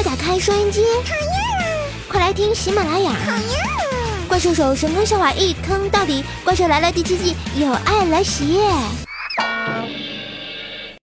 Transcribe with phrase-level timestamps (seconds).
[0.00, 0.80] 快打开收音机！
[1.04, 1.92] 讨厌啦！
[2.08, 3.12] 快来听喜马拉雅！
[3.22, 4.24] 讨厌啦！
[4.26, 6.24] 怪兽手神坑笑话一坑到底！
[6.42, 8.58] 怪兽来了第七季，有爱来袭！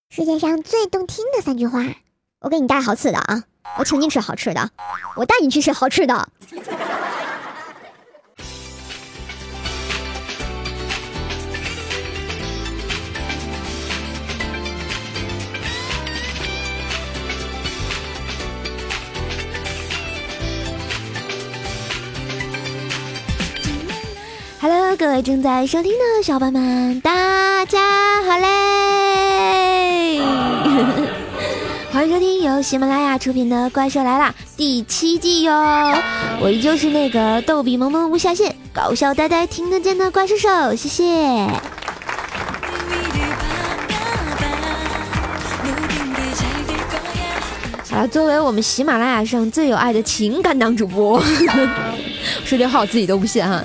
[0.09, 1.85] 世界上最动听的三句话，
[2.39, 3.43] 我给你带好吃的啊！
[3.77, 4.67] 我请你吃好吃的，
[5.15, 6.29] 我带你去吃好吃的。
[24.69, 30.19] Hello，各位正在收听的小伙伴们，大家好嘞！
[31.89, 34.25] 欢迎收听由喜马拉雅出品的《怪兽来了》
[34.57, 35.53] 第七季哟！
[36.41, 41.05] 我依旧是那个逗比萌萌无下限、搞笑呆呆听得见的怪兽兽，谢谢。
[47.95, 51.23] 啊，作为我们喜马拉雅上最有爱的情感党主播，
[52.43, 53.63] 说这话我自己都不信哈。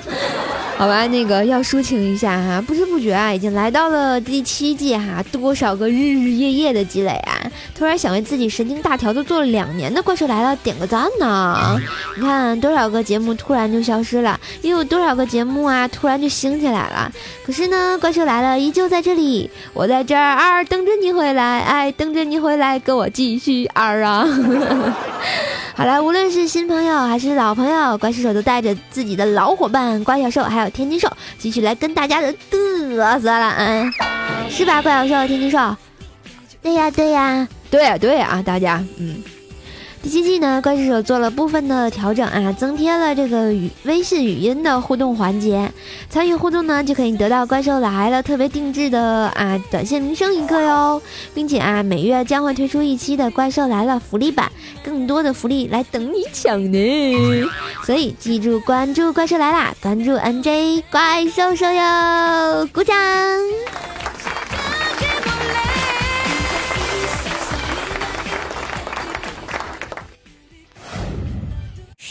[0.75, 7.32] 好吧，那个要抒情一下哈，不知不觉啊，已经来到了第七季哈，多少个日日夜夜的积累啊！
[7.75, 11.79] 突然想为自己神经大条都做了两年的怪兽来了点个赞呢！
[12.17, 17.11] 你看多少个节目突然就消失了，又有多少个节目啊突然就兴起来了？
[17.45, 24.25] 可是呢，怪兽来了依旧在这里，我在这儿等着你回来，哎，等着你回来跟我继续二啊！
[25.75, 33.91] 好了，无论是新朋友还是老朋友，怪兽手都带着自己的老伙伴怪小兽，还有天津兽，继续来跟大家的嘚瑟了，嗯，
[34.49, 34.81] 是吧？
[34.81, 35.57] 怪小兽、天津兽，
[36.63, 39.21] 对呀，对呀，对呀，对呀，大家，嗯。
[40.01, 45.71] 第七季呢，怪兽手做了部分的调整啊，增添了这个语微信语音的互动环节，
[46.09, 51.01] 参与互动呢就可以得到怪兽来了特别定制的啊短信铃声一个哟，
[51.33, 54.51] 并且啊每月将会推出一期的怪兽来了福利版，
[54.83, 57.49] 更多的福利来等你抢呢，
[57.85, 62.93] 所以记住关注怪兽来啦，关注 NJ 怪兽手哟，鼓掌。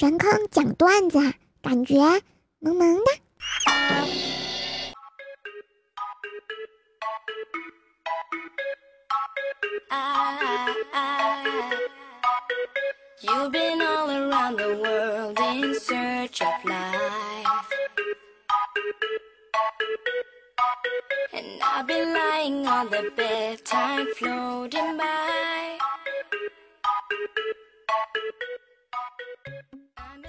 [0.03, 1.17] 神坑讲段子，
[1.63, 1.95] 感觉
[2.59, 3.13] 萌萌的。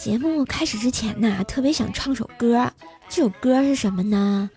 [0.03, 2.71] 节目开始之前呢，特别想唱首歌。
[3.09, 4.51] 这首歌是什么呢？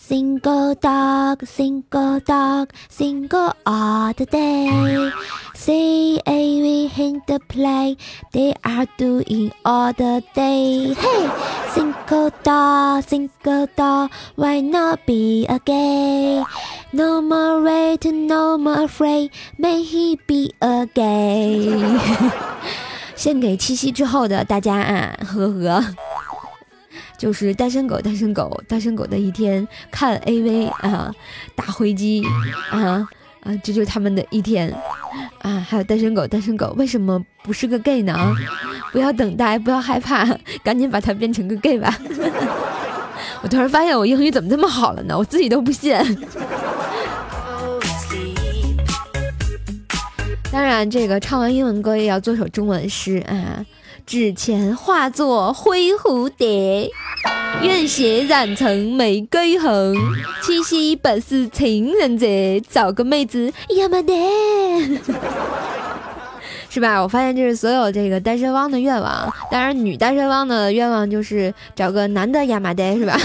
[0.00, 5.12] Single dog, single dog, single all the day.
[5.54, 7.96] C A V in the play,
[8.32, 10.92] they are doing all the day.
[10.94, 11.30] Hey,
[11.72, 16.42] single dog, single dog, why not be a gay?
[16.92, 21.70] No more wait, no more afraid, may he be a gay.
[23.17, 25.83] 献给七夕之后的大家啊，呵呵，
[27.17, 31.11] 就是单身狗，单身狗，单身狗的一天，看 AV 啊，
[31.55, 32.23] 打飞机
[32.69, 33.05] 啊
[33.41, 34.71] 啊，这就是他们的一天
[35.39, 35.65] 啊。
[35.67, 38.15] 还有单身狗，单身狗为什么不是个 gay 呢？
[38.91, 40.23] 不要等待，不要害怕，
[40.63, 41.93] 赶紧把它变成个 gay 吧。
[43.41, 45.17] 我突然发现我英语怎么这么好了呢？
[45.17, 45.91] 我自己都不信。
[50.57, 53.63] 当然，这个唱完英文歌也要做首中文诗啊！
[54.07, 56.89] 纸钱化作灰蝴蝶，
[57.61, 59.95] 愿血染成玫瑰红。
[60.41, 64.11] 七夕本是情人节，找个妹子亚麻得，
[66.71, 67.03] 是吧？
[67.03, 69.31] 我发现这是所有这个单身汪的愿望。
[69.51, 73.15] 当然，女单身汪的愿望就是找个男的亚麻得，是吧？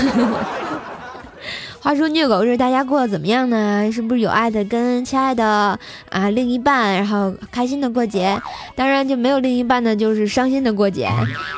[1.83, 3.91] 话说虐狗日，大家过得怎么样呢？
[3.91, 5.77] 是不是有爱的跟亲爱的
[6.11, 8.41] 啊另一半，然后开心的过节？
[8.77, 11.11] 当然就没有另一半的，就是伤心的过节。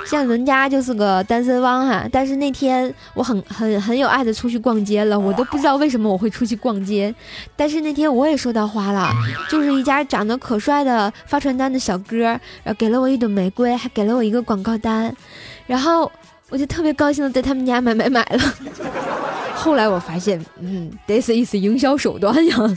[0.06, 7.14] 像人家就是个单身汪哈，但是那天我很很很有爱的出去逛街了，我都不知道为什么我会出去逛街。
[7.54, 9.10] 但是那天我也收到花了，
[9.50, 15.14] 就是一家长得可帅的发传单的小哥，然后给了我一朵玫瑰，还给了我一个广告单，
[15.66, 16.10] 然后
[16.48, 19.13] 我就特别高兴的在他们家买买买了。
[19.64, 22.56] 后来我发现，嗯，this is 营销手段呀。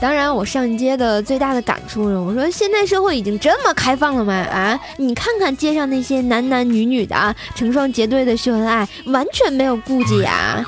[0.00, 4.32] 当然，我上街的最大的感触是，我说现在社会已经这么开放了吗？
[4.32, 10.64] 啊，你看看街上那些男男女女的啊，成双结对的秀恩爱，完全没有顾忌呀。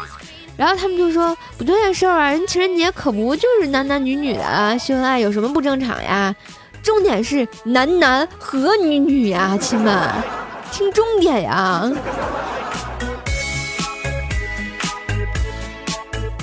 [0.58, 6.36] 然后他们就说不对呀，瘦儿啊，人情人节可不就是男男女女的秀恩爱，有什么不正常呀？
[6.82, 9.96] 重点是男男和女女呀，亲们，
[10.72, 11.88] 听重点呀。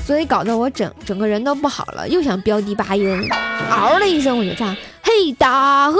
[0.05, 3.29] 所以搞得我整整个人都不好了，又想标低八音，
[3.69, 4.75] 嗷的一声我就唱。
[5.03, 5.99] 嘿，大河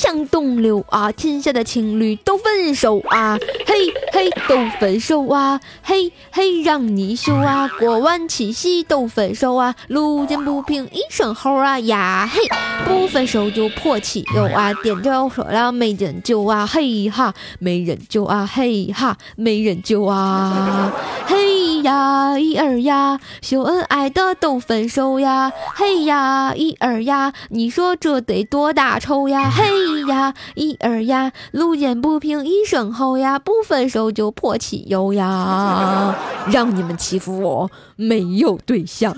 [0.00, 3.38] 向东流啊，天下的情侣都分手啊！
[3.66, 5.60] 嘿嘿，都分手啊！
[5.82, 7.68] 嘿嘿，让你秀啊！
[7.78, 9.74] 过完七夕都分手啊！
[9.88, 11.78] 路见不平一声吼啊！
[11.80, 12.40] 呀嘿，
[12.86, 14.72] 不分手就泼汽油啊！
[14.82, 16.66] 点着说了没人救啊！
[16.66, 18.48] 嘿哈，没人救啊！
[18.50, 20.90] 嘿哈，没人救啊！
[21.26, 25.52] 嘿呀，一儿呀，秀恩爱的都分手呀！
[25.76, 28.42] 嘿呀，一儿呀，你说这得？
[28.44, 29.50] 多大仇呀！
[29.54, 36.14] 嘿呀，一儿呀，路见不平一声吼呀，不分手就泼汽油呀！
[36.50, 39.16] 让你们欺负我没有对象。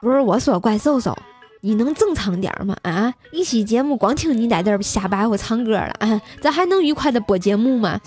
[0.00, 1.16] 不是我说，怪兽兽，
[1.60, 2.76] 你能正常点吗？
[2.82, 8.00] 啊，一期节目光听你在这儿瞎白活唱歌了啊，咱还能愉快的播节目吗？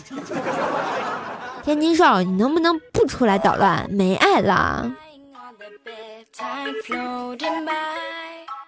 [1.64, 3.88] 天津少，你能不能不出来捣乱？
[3.92, 4.92] 没爱了。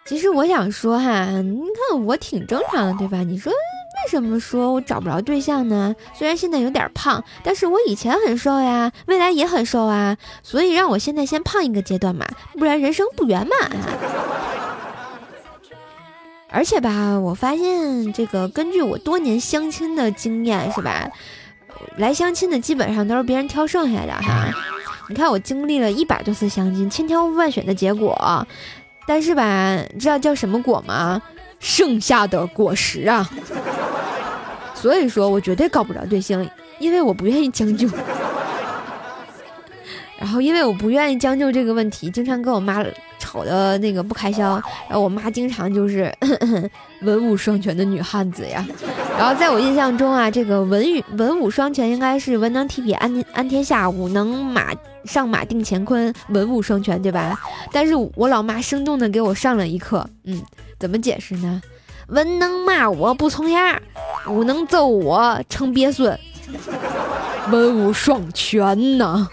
[0.06, 3.20] 其实我想说哈，你看我挺正常的，对吧？
[3.20, 5.96] 你说为什么说我找不着对象呢？
[6.14, 12.28] 虽然现在有点胖，但是我以前很瘦呀，未来也很瘦啊，所以让我现在先胖一个阶段嘛，
[12.60, 13.72] 不然人生不圆满。
[16.50, 21.10] 而且吧，我发现这个根据我多年相亲的经验，是吧？
[21.98, 24.50] 来相亲的基本上都是别人挑剩下的哈。
[25.10, 28.48] 你看我经历了一百多次相亲，千挑万选的结果，
[29.06, 31.22] 但是吧，知道叫什么果吗？
[31.60, 33.30] 盛夏的果实啊！
[34.74, 36.46] 所以说我绝对搞不着对象，
[36.80, 37.88] 因为我不愿意将就。
[40.24, 42.82] 然后因为我不愿意将就这个问题，经常跟我妈
[43.20, 44.52] 吵的那个不开销。
[44.88, 46.10] 然后我妈经常就是
[47.04, 48.66] 文武双全的女汉子呀。
[49.20, 54.72] 然后在我印象中啊，这个文与文武双全应该是文能提笔安安天下，武能马。
[55.04, 57.38] 上马定乾坤，文武双全，对吧？
[57.74, 60.42] 但是我老妈生动的给我上了一课，嗯，
[60.80, 61.62] 怎么解释呢？
[62.08, 63.78] 文能骂我不从样，
[64.30, 66.18] 武能揍我成鳖孙，
[67.52, 69.28] 文武双全呐。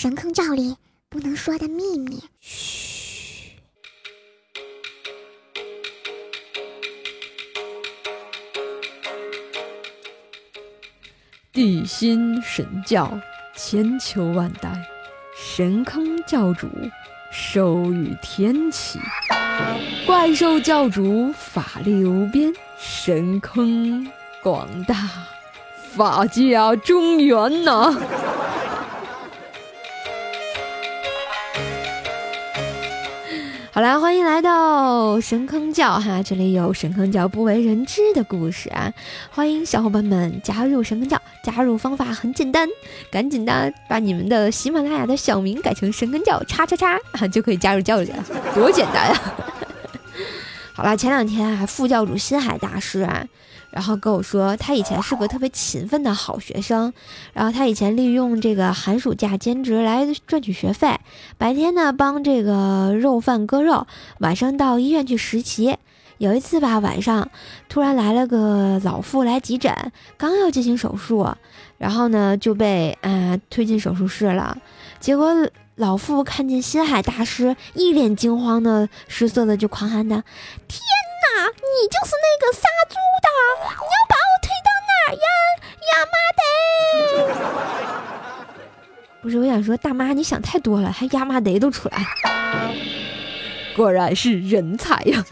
[0.00, 0.76] 神坑教里
[1.08, 2.22] 不能说的秘密。
[2.38, 3.50] 嘘
[11.52, 13.10] 地心神教
[13.56, 14.70] 千秋万代，
[15.36, 16.68] 神坑教主
[17.32, 19.00] 授予天启，
[20.06, 24.08] 怪兽教主法力无边，神坑
[24.44, 24.94] 广大，
[25.92, 28.00] 法家中原呐。
[33.78, 38.92] 好啦，欢迎来到神坑教哈，这里有神坑教不为人知的故事啊！
[39.30, 42.68] 欢迎小伙伴们加入神坑教，加入方法很简单，
[43.08, 49.22] 赶紧的把你们的喜马拉雅的小名改成神坑教叉叉叉啊， 就可以加入教里了，多简单呀！
[50.74, 53.24] 好啦，前两天啊，副教主心海大师啊。
[53.70, 56.92] 然后跟我说，他以前是个特别勤奋的好学生，
[57.32, 60.98] 然后他以前利用这个寒暑假兼职来赚取学费，
[61.36, 63.86] 白天呢帮这个肉贩割肉，
[64.20, 65.76] 晚上到医院去实习。
[66.16, 67.30] 有一次吧，晚上
[67.68, 71.28] 突然来了个老妇来急诊，刚要进行手术，
[71.76, 74.58] 然后呢就被啊推进手术室了。
[74.98, 75.32] 结果
[75.76, 80.16] 老妇看见心海大师，一脸惊慌的失色的就狂喊道
[80.66, 80.80] ：“天！”
[81.54, 82.94] 你就是那个杀猪
[83.24, 83.28] 的，
[83.62, 85.26] 你要把我推到哪儿呀，
[85.88, 86.42] 亚麻得？
[89.20, 92.06] 不是，我想说，大妈，你想太多了，还亚麻得都出来，
[93.76, 95.24] 果然是人才呀。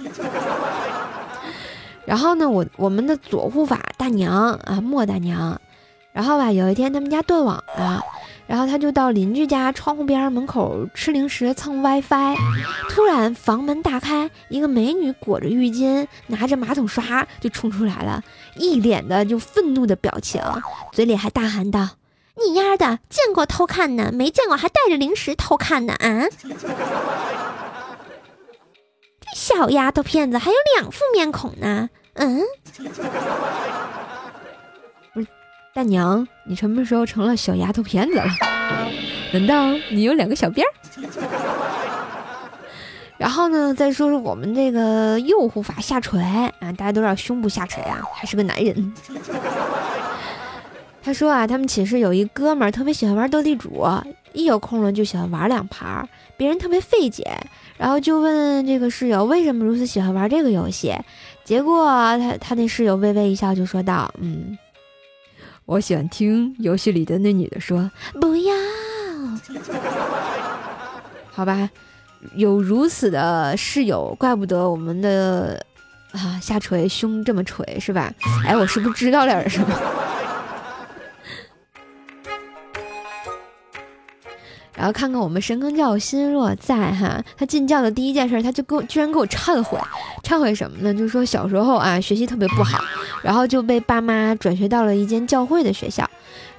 [2.05, 5.61] 然后呢，我我们的左护法大娘啊，莫大娘，
[6.13, 8.03] 然后吧，有一天他们家断网了。
[8.47, 12.37] 然后他就到邻居家窗户边门口吃零食蹭 WiFi，
[12.89, 18.23] 突然房门大开，一个美女裹着浴巾，拿着马桶刷就冲出来了，
[18.57, 20.41] 一脸的就愤怒的表情，
[20.93, 21.89] 嘴里还大喊道
[22.47, 26.27] ：“你丫的见过偷看呢，没见过还带着零食偷看呢啊！
[29.21, 32.43] 这小丫头片子还有两副面孔呢，嗯。”
[35.77, 38.25] 大娘，你什么时候成了小丫头片子了？
[39.35, 40.73] 难道你有两个小辫儿？
[43.19, 48.95] 然后呢，再说说我们这个右护法下垂啊，大家都知道胸部下垂啊，还是个男人。
[51.03, 53.87] 他说啊，他们寝室有一哥们儿特别喜欢玩斗地主，
[54.33, 57.39] 一有空了就喜欢玩两盘，别人特别费解，
[57.77, 60.95] 然后就问这个室友为什么如此喜欢玩这个游戏。
[61.45, 61.85] 结果
[62.17, 64.57] 他他那室友微微一笑就说道：“嗯，
[65.67, 68.55] 我喜欢听游戏里的那女的说不要，
[71.33, 71.69] 好吧，
[72.37, 75.61] 有如此的室友，怪不得我们的
[76.13, 78.13] 啊下垂胸这么垂是吧？
[78.47, 79.77] 哎，我是不是知道点什么？”
[84.77, 89.79] 然后看看我们神坑教心若在哈，他进教的第一件事，他就给我居然给我忏悔，
[90.23, 90.93] 忏悔什么呢？
[90.93, 92.85] 就是说小时候啊学习特别不好，
[93.23, 96.09] 然后就被爸妈转学到了一间教会的学校，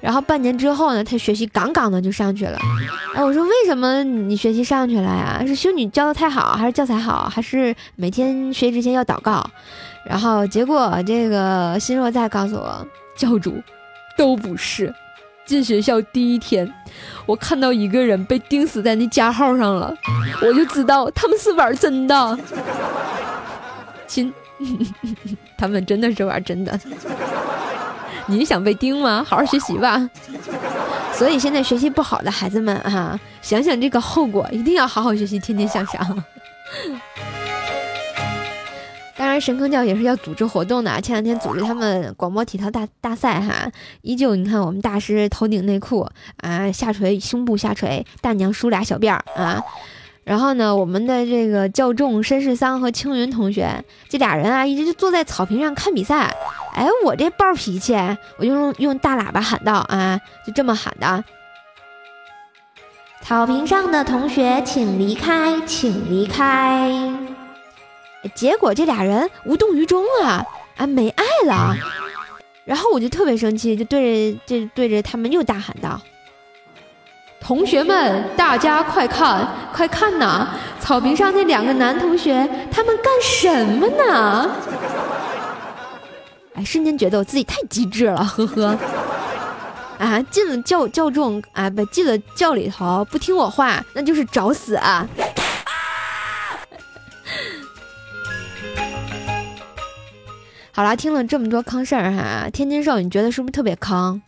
[0.00, 2.58] 然后半年之后呢，他学习杠杠的就上去了。
[3.14, 5.44] 哎，我说为什么你学习上去了呀？
[5.46, 9.48] 是修女教的太好，还是教材好，还是每天学习之前要祷告？
[10.04, 13.54] 然后结果这个心若在告诉我，教主
[14.16, 14.92] 都不是。
[15.48, 16.70] 进学校第一天，
[17.24, 19.92] 我看到一个人被钉死在那加号上了，
[20.42, 22.38] 我就知道他们是玩真的。
[24.06, 24.30] 亲，
[25.56, 26.78] 他们真的是玩真的。
[28.26, 29.24] 你想被钉吗？
[29.26, 30.08] 好好学习吧。
[31.14, 36.24] 所以现在学习不好的孩子们啊，想想这个后果，一定要好好学习，天天向上。
[39.40, 41.00] 神坑教也是要组织活动的。
[41.00, 43.70] 前两天组织他们广播体操大大赛哈，
[44.02, 49.62] 依旧你看我们大师头顶内裤啊，下垂胸部下垂，大娘梳俩小辫儿啊。
[50.24, 56.34] 然后呢，我们的这个教众申世桑和青云同学这俩人啊，一直就坐在草坪上看比赛。
[56.74, 57.94] 哎，我这暴脾气，
[58.36, 61.24] 我就用用大喇叭喊道啊，就这么喊的：
[63.22, 67.17] 草坪上的同学请离开，请离开。
[68.34, 70.44] 结果这俩人无动于衷啊，
[70.76, 71.74] 啊没爱了，
[72.64, 76.00] 然后我就特别生气，就对着这对着他们又大喊道
[77.40, 80.48] ：“同学们，大家快看，快看呐！
[80.80, 84.50] 草坪上那两个男同学，他们干什么呢？”
[86.54, 88.76] 哎，瞬间觉得我自己太机智了，呵呵。
[89.98, 95.06] 啊，进了教教众啊，不进了教里头不听我话，那就是找死啊！
[100.78, 104.22] 好啦，听了这么多坑事儿哈，天津兽，你觉得是不是特别坑？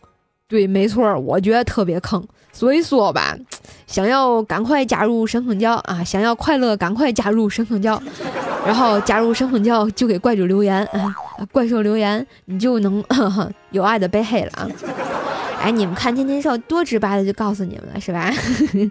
[0.49, 2.21] 对，没错，我觉得特别坑。
[2.51, 3.33] 所以说吧，
[3.87, 8.03] 想要赶快加入神坑教啊，想要快乐赶快加入神坑教，
[8.65, 11.15] 然后加入神坑教就给怪主留言啊，
[11.53, 13.01] 怪兽留言，你就能
[13.71, 14.67] 有爱的被黑了啊！
[15.63, 18.29] 哎，你们看天津兽多直白的就告诉你们了是吧？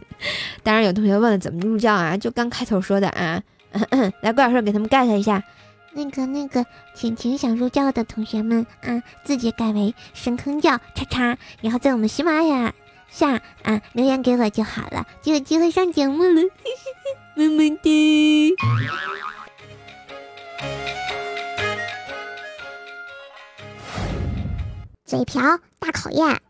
[0.64, 3.38] 当然有同学问了怎么入教啊，就刚开头说的啊，
[4.22, 5.42] 来怪兽给他们 get 一下。
[5.92, 12.72] 那个那个，请请想入教的同学们啊，自己改为深坑教叉叉，然后在我们喜马拉雅
[13.08, 16.42] 下啊留言给我就好了，就有机会上节目了，
[17.34, 17.90] 么么哒。
[25.04, 25.42] 嘴瓢
[25.80, 26.40] 大考验。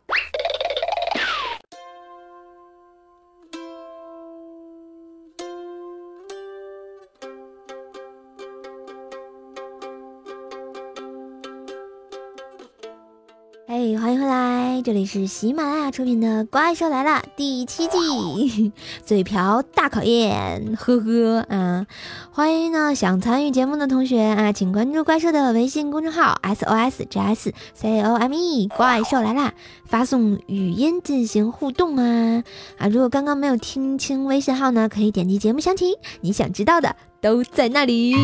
[14.82, 18.72] 这里是喜马拉雅出品的《怪兽来了》第七季，
[19.04, 21.86] 嘴瓢大考验， 呵呵啊！
[22.30, 29.52] 欢迎呢，想参与节目的同学啊，请关注怪兽的微信公众号 S O S J S C O M E，怪兽来啦，
[29.84, 32.42] 发送语音进行互动啊
[32.78, 32.88] 啊！
[32.88, 38.14] 如果刚刚没有听清微信号呢，可以点击节目详情，你想知道的都在那里。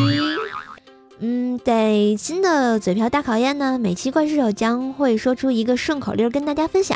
[1.19, 6.95] 嗯，在新的嘴瓢大考验呢，每期怪兽手将会说出一个顺口溜跟大家分享，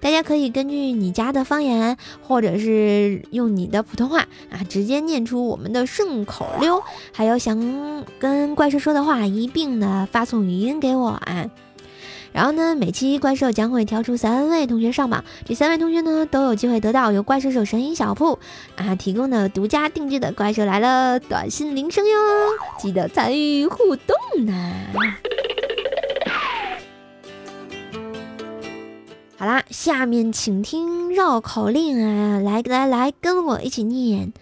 [0.00, 11.44] 大家可以根据你家的方言，或者是用你的普通话啊，直接念出我们的顺口溜，还有想跟怪兽说的话，一并的发送语音给我啊。
[12.32, 18.38] 然后呢，每期怪兽将会挑出三位同学上榜，这三位同学呢都有机会得到由怪兽手声音小铺
[18.76, 22.12] 啊提供的独家定制的《怪兽来了》短信铃声哟，
[22.78, 24.72] 记得参与互动呢。
[29.36, 34.32] 好啦，下面请听绕口令啊，来来来，跟我一起念。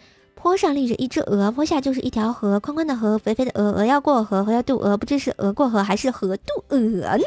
[0.41, 7.25] 坡上立着一只鹅，坡下就是一条河，宽宽的河，肥肥的鹅，鹅要过河，河要渡鹅，不知是鹅过河还是河渡鹅呢？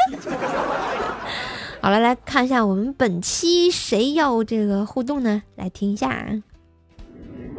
[1.81, 5.43] 好了，来看一下我们本期谁要这个互动呢？
[5.57, 6.25] 来听一下。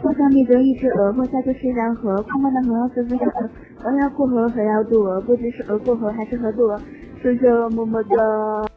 [0.00, 3.50] 坡上立着一只鹅，坡下就是一条河，宽宽的河肥肥的鹅，
[3.84, 6.80] 鹅要过河，河要渡鹅，不知是鹅过河还是河渡鹅，
[7.22, 8.71] 谢谢么么哒。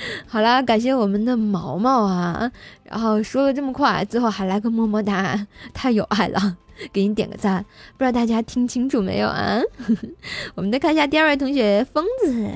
[0.26, 2.50] 好啦，感谢我们的毛毛啊，
[2.84, 6.56] 然后说了这么快，最后还来个么么哒，太有爱了，
[6.92, 7.64] 给你点个赞。
[7.96, 9.60] 不知道大家听清楚没有啊？
[10.54, 12.48] 我们再看一下第二位同学疯子，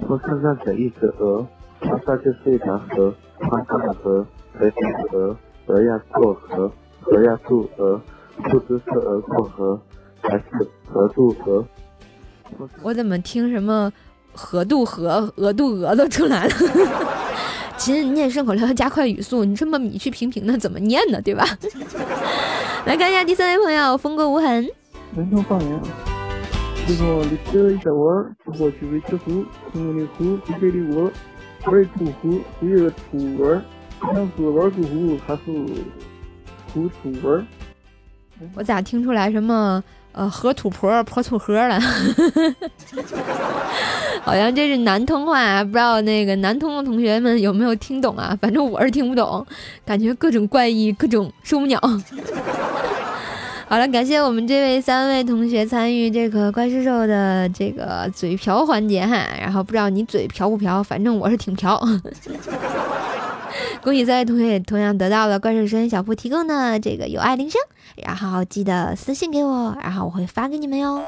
[0.00, 1.46] 坡上站着一只鹅，
[1.82, 5.36] 桥下就是一条河，宽宽的河，河小的鹅，
[5.66, 8.00] 鹅要过河，河要渡鹅，
[8.36, 9.80] 不知是鹅过河
[10.20, 10.44] 还是
[10.86, 11.64] 河渡鹅。
[12.82, 13.90] 我怎么听什么
[14.32, 16.54] 河渡河、鹅渡鹅都出来了？
[17.76, 21.20] 其实，念顺口溜要加快语速，你这么米去平平的怎么念呢？
[21.22, 21.46] 对吧？
[22.84, 24.68] 来看一下第三位朋友，风过无痕。
[25.14, 25.80] 南通方言，
[26.86, 31.10] 如果你这一在玩儿，就过去维持湖，空的湖，湖北的鹅，
[31.64, 33.62] 玩土湖，只有个土味儿，
[34.00, 35.40] 看是玩土湖还是
[36.72, 37.44] 土土味儿？
[38.54, 39.82] 我咋听出来什么
[40.12, 41.80] 呃河土婆泼土河了？
[44.30, 48.38] 好像这是南通话、不知道那个南通的同学们有没有听懂啊？
[48.40, 49.44] 反正我是听不懂，
[49.84, 51.80] 感觉各种怪异，各种受不了。
[53.66, 61.76] 好了，感谢我们这位三位同学参与这个怪兽兽的这个嘴瓢环节哈，然后不知道你嘴瓢不瓢，反正我是挺瓢。
[63.82, 67.60] 恭喜三位同学也同样得到了怪兽声音小铺提供的这个有爱铃声，
[67.96, 71.02] 然后记得私信给我，然后我会发给你们哟。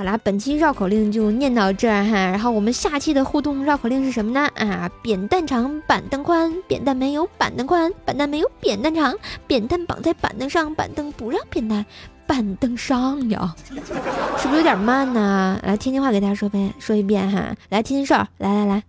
[0.00, 4.48] 好啦，本期绕口令就念到这儿哈，然后我们下期的互动绕口令是什么呢？
[4.54, 9.14] 啊，扁担长，板凳宽，扁担没有板凳宽，板凳没有扁担长，
[9.46, 11.84] 扁担绑在板凳上，板凳不让扁担
[12.26, 13.54] 板凳上呀，
[14.38, 15.60] 是不是有点慢呢？
[15.62, 18.82] 来，天津话给大家说遍说一遍哈，来，天津事儿，来来来，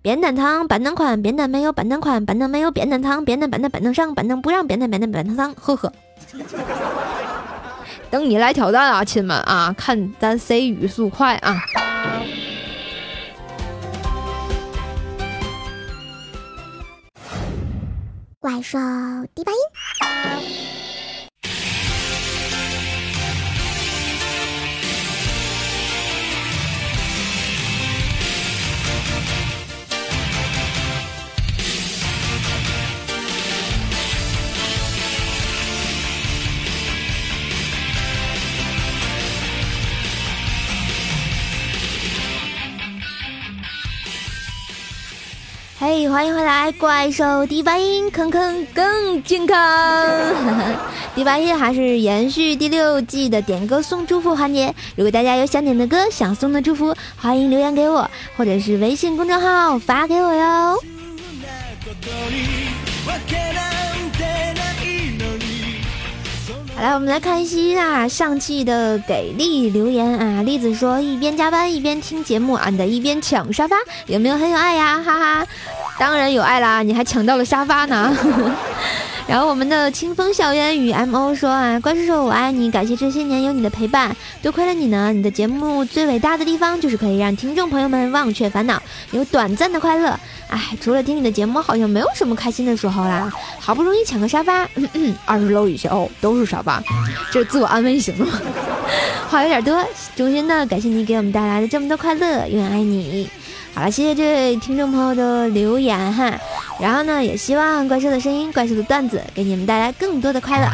[0.00, 5.92] 扁担长，板凳宽，扁担没有板凳宽，板凳没有扁担长，扁担板凳板凳上，板凳不让扁担扁担板凳上，呵呵。
[8.10, 11.62] 等你来挑战啊，亲们啊，看咱谁语速快啊！
[18.40, 18.78] 怪兽
[19.34, 20.69] 第八音。
[45.80, 49.56] 嘿，欢迎回来，怪兽第八音，坑坑更健康。
[51.14, 54.74] 第八音还是延续第六季的点歌送祝福环节。
[54.94, 60.76] 如果大家有想点的歌，想送的祝福，欢迎留言给我，或者是微信公众号发给我哟。
[66.80, 70.42] 来，我们来看一下上期的给力留言啊！
[70.42, 75.02] 栗子说一边加班一边听节目，俺在一边抢沙发，有没有很有爱呀？
[75.04, 75.46] 哈哈，
[75.98, 76.82] 当然有爱啦！
[76.82, 78.16] 你还抢到了沙发呢。
[79.28, 85.12] 然后我们的清风校园与 M O 说啊，关叔叔我爱你，感谢这些年有你的陪伴，多亏了你呢。
[85.12, 90.18] 你的节目最伟大的地方就是可以让听众朋友们忘却烦恼，有短暂的快乐。
[90.50, 93.32] 哎，除了听你的节目，好像没有什么开心的时候啦。
[93.58, 94.68] 好不容易抢个沙发，
[95.24, 96.82] 二十楼以下哦都是沙发，
[97.32, 98.32] 这是自我安慰型的吗？
[99.30, 99.82] 话有点多，
[100.16, 103.30] 衷心的感谢你给我们带来的这么多快乐，永远爱你。
[103.72, 106.32] 好了，谢谢这位听众朋友的留言哈。
[106.80, 110.66] 然后呢，也希望怪兽的声音、怪兽的段子给你们带来更多的快乐。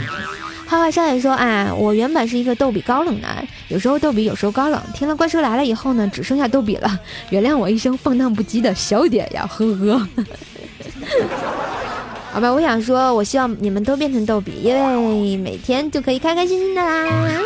[0.67, 4.81] 花花少爷说啊，我原本是一个逗比高冷男，有时候逗比，有时候高冷。
[4.95, 7.01] 听了怪兽来了以后呢，只剩下逗比了。
[7.31, 10.09] 原谅我一声放荡不羁的小姐呀，呵呵。
[12.33, 17.43] 好吧，我想说，我希望你们都变成逗比，因为每天就可以开开心心的啦。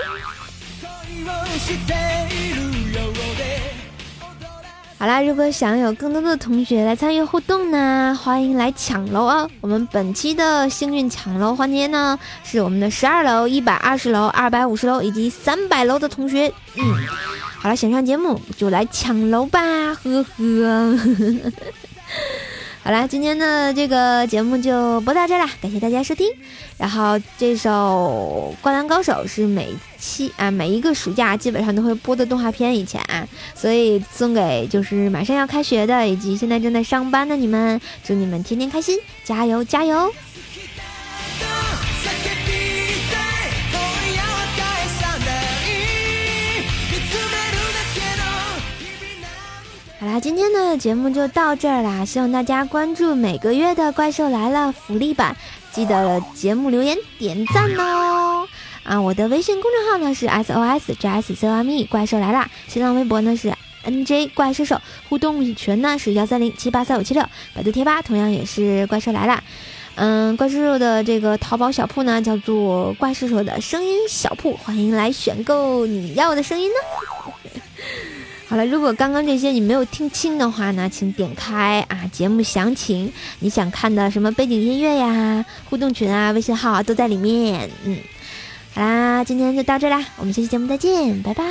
[5.00, 9.48] 好啦，如果想有更多的同学来参与互动呢，欢迎来抢楼哦！
[9.62, 16.52] 我们本期的幸运抢楼环节呢，是我们的十二楼、一百二十楼、二百五十楼以及三百楼的同学。
[16.76, 16.84] 嗯，
[17.58, 20.98] 好了，想上节目就来抢楼吧，呵呵。
[22.82, 26.26] 好啦，今天的这个节目就播到这啦，感谢大家收听。
[26.78, 40.10] 然后这首《灌篮高手》是每期啊每一个暑假基本上都会播的动画片，以前啊，所以送给就是马上要开学的以及现在正在上班的你们，祝你们天天开心，加油加油！
[50.00, 55.36] 好啦，今天的节目就到这儿啦，希望大家关注每个月的《怪兽来了》福利版，
[55.72, 58.48] 记得节目留言点赞哦。
[58.82, 69.44] 啊，我的微信公众号呢是 S O S J S C O M E 怪兽来啦，新浪微博呢是 N J 怪兽手，互动群呢是幺三零七八三五七六，百度贴吧同样也是怪兽来啦。
[69.96, 77.32] 嗯，怪兽手的这个淘宝小铺呢叫做怪兽手的声音小铺，欢迎来选购你要的声音呢。
[78.50, 87.70] 好了，如果刚刚这些你没有听清的话呢，请点开啊节目详情，你想看的什么背景音乐呀、互动群啊、微信号啊都在里面。
[87.84, 87.96] 嗯，
[88.74, 91.44] 好啦，今天就到这啦，我们下期节目再见，拜拜。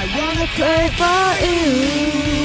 [0.00, 2.37] I wanna pray for you